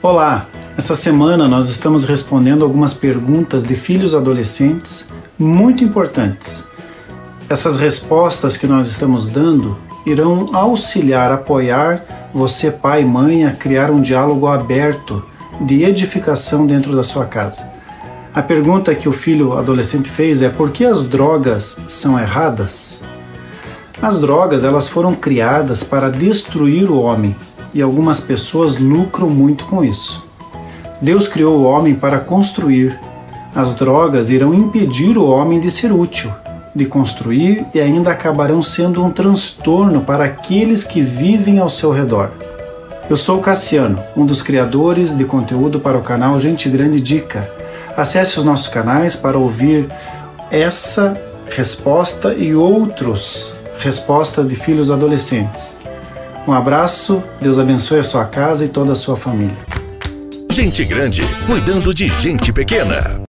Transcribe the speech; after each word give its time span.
Olá! 0.00 0.46
Essa 0.76 0.94
semana 0.94 1.48
nós 1.48 1.68
estamos 1.68 2.04
respondendo 2.04 2.62
algumas 2.62 2.94
perguntas 2.94 3.64
de 3.64 3.74
filhos 3.74 4.14
adolescentes 4.14 5.08
muito 5.36 5.82
importantes. 5.82 6.62
Essas 7.50 7.78
respostas 7.78 8.56
que 8.56 8.68
nós 8.68 8.86
estamos 8.86 9.26
dando 9.26 9.76
irão 10.06 10.50
auxiliar, 10.54 11.32
apoiar 11.32 12.30
você, 12.32 12.70
pai 12.70 13.02
e 13.02 13.04
mãe, 13.04 13.44
a 13.44 13.50
criar 13.50 13.90
um 13.90 14.00
diálogo 14.00 14.46
aberto 14.46 15.20
de 15.62 15.82
edificação 15.82 16.64
dentro 16.64 16.94
da 16.94 17.02
sua 17.02 17.24
casa. 17.24 17.68
A 18.32 18.40
pergunta 18.40 18.94
que 18.94 19.08
o 19.08 19.12
filho 19.12 19.54
adolescente 19.58 20.08
fez 20.08 20.42
é: 20.42 20.48
por 20.48 20.70
que 20.70 20.84
as 20.84 21.06
drogas 21.06 21.76
são 21.88 22.16
erradas? 22.16 23.02
As 24.00 24.20
drogas 24.20 24.62
elas 24.62 24.86
foram 24.86 25.12
criadas 25.12 25.82
para 25.82 26.08
destruir 26.08 26.88
o 26.88 27.00
homem 27.00 27.34
e 27.72 27.82
algumas 27.82 28.20
pessoas 28.20 28.76
lucram 28.78 29.28
muito 29.28 29.64
com 29.66 29.84
isso. 29.84 30.22
Deus 31.00 31.28
criou 31.28 31.58
o 31.58 31.62
homem 31.62 31.94
para 31.94 32.18
construir. 32.18 32.98
As 33.54 33.74
drogas 33.74 34.30
irão 34.30 34.52
impedir 34.52 35.16
o 35.16 35.26
homem 35.26 35.60
de 35.60 35.70
ser 35.70 35.92
útil, 35.92 36.30
de 36.74 36.86
construir 36.86 37.64
e 37.74 37.80
ainda 37.80 38.10
acabarão 38.10 38.62
sendo 38.62 39.04
um 39.04 39.10
transtorno 39.10 40.00
para 40.02 40.24
aqueles 40.24 40.84
que 40.84 41.00
vivem 41.00 41.58
ao 41.58 41.70
seu 41.70 41.90
redor. 41.92 42.30
Eu 43.08 43.16
sou 43.16 43.40
Cassiano, 43.40 43.98
um 44.16 44.26
dos 44.26 44.42
criadores 44.42 45.16
de 45.16 45.24
conteúdo 45.24 45.80
para 45.80 45.96
o 45.96 46.02
canal 46.02 46.38
Gente 46.38 46.68
Grande 46.68 47.00
Dica. 47.00 47.48
Acesse 47.96 48.38
os 48.38 48.44
nossos 48.44 48.68
canais 48.68 49.16
para 49.16 49.38
ouvir 49.38 49.88
essa 50.50 51.18
resposta 51.46 52.34
e 52.34 52.54
outros 52.54 53.52
respostas 53.78 54.46
de 54.46 54.56
filhos 54.56 54.90
adolescentes. 54.90 55.80
Um 56.48 56.52
abraço, 56.54 57.22
Deus 57.42 57.58
abençoe 57.58 57.98
a 57.98 58.02
sua 58.02 58.24
casa 58.24 58.64
e 58.64 58.68
toda 58.68 58.92
a 58.92 58.96
sua 58.96 59.18
família. 59.18 59.54
Gente 60.50 60.82
grande 60.82 61.20
cuidando 61.46 61.92
de 61.92 62.08
gente 62.08 62.54
pequena. 62.54 63.20